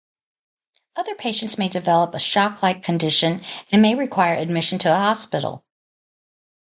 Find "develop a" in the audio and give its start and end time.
1.69-2.19